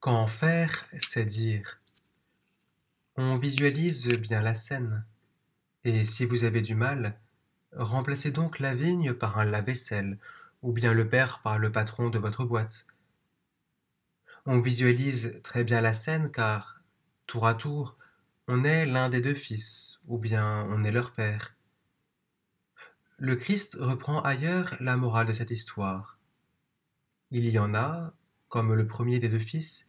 [0.00, 1.80] Quand faire, c'est dire.
[3.16, 5.04] On visualise bien la scène.
[5.82, 7.18] Et si vous avez du mal,
[7.72, 10.18] remplacez donc la vigne par un lave-vaisselle,
[10.62, 12.86] ou bien le père par le patron de votre boîte.
[14.46, 16.80] On visualise très bien la scène car,
[17.26, 17.96] tour à tour,
[18.46, 21.56] on est l'un des deux fils, ou bien on est leur père.
[23.16, 26.18] Le Christ reprend ailleurs la morale de cette histoire.
[27.32, 28.14] Il y en a,
[28.48, 29.88] comme le premier des deux fils,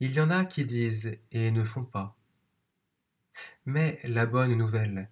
[0.00, 2.16] il y en a qui disent et ne font pas.
[3.64, 5.10] Mais la bonne nouvelle,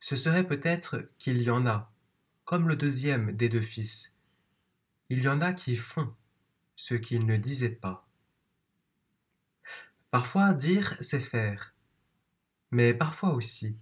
[0.00, 1.92] ce serait peut-être qu'il y en a,
[2.44, 4.16] comme le deuxième des deux fils,
[5.08, 6.14] il y en a qui font
[6.76, 8.06] ce qu'ils ne disaient pas.
[10.10, 11.74] Parfois dire, c'est faire,
[12.70, 13.78] mais parfois aussi,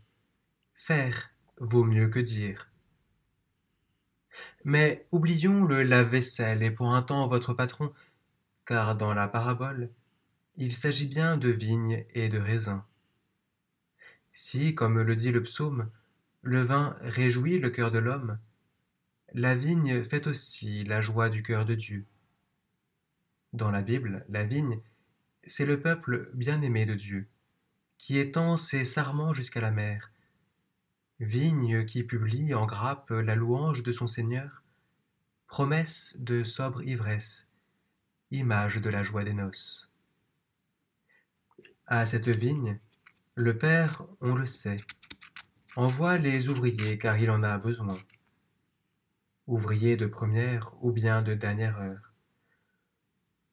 [0.75, 2.72] faire vaut mieux que dire.
[4.65, 7.93] Mais oublions le lave-vaisselle et pour un temps votre patron,
[8.67, 9.91] car dans la parabole,
[10.57, 12.83] il s'agit bien de vignes et de raisins.
[14.33, 15.91] Si, comme le dit le psaume,
[16.43, 18.39] le vin réjouit le cœur de l'homme,
[19.35, 22.05] la vigne fait aussi la joie du cœur de Dieu.
[23.53, 24.81] Dans la Bible, la vigne,
[25.47, 27.29] c'est le peuple bien-aimé de Dieu,
[27.99, 30.11] qui étend ses sarments jusqu'à la mer,
[31.21, 34.63] vigne qui publie en grappe la louange de son Seigneur,
[35.47, 37.49] promesse de sobre ivresse,
[38.31, 39.91] image de la joie des noces.
[41.87, 42.81] À cette vigne,
[43.35, 44.79] le Père, on le sait,
[45.77, 47.99] envoie les ouvriers car il en a besoin,
[49.47, 52.13] ouvriers de première ou bien de dernière heure,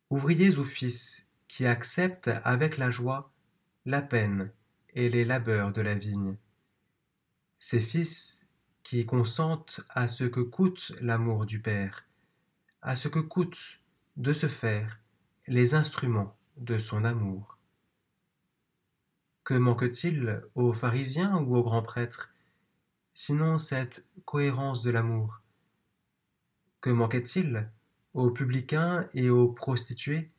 [0.09, 3.31] ouvriers ou fils qui acceptent avec la joie
[3.85, 4.51] la peine
[4.93, 6.37] et les labeurs de la vigne
[7.59, 8.47] ses fils
[8.83, 12.05] qui consentent à ce que coûte l'amour du Père,
[12.81, 13.79] à ce que coûtent
[14.17, 14.99] de se faire
[15.47, 17.57] les instruments de son amour.
[19.43, 22.29] Que manque-t-il aux pharisiens ou aux grands prêtres,
[23.13, 25.41] sinon cette cohérence de l'amour?
[26.81, 27.69] Que manquait-il
[28.13, 30.31] aux publicains et aux prostituées,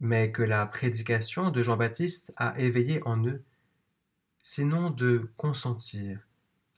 [0.00, 3.42] mais que la prédication de Jean-Baptiste a éveillé en eux,
[4.40, 6.26] sinon de consentir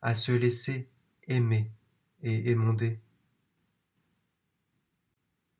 [0.02, 0.88] à se laisser
[1.26, 1.70] aimer
[2.22, 3.00] et émonder.